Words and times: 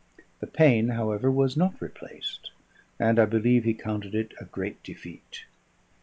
The 0.39 0.47
pane, 0.47 0.87
however, 0.89 1.29
was 1.29 1.55
not 1.55 1.79
replaced; 1.79 2.49
and 2.97 3.19
I 3.19 3.25
believe 3.25 3.65
he 3.65 3.75
counted 3.75 4.15
it 4.15 4.33
a 4.39 4.45
great 4.45 4.81
defeat. 4.81 5.45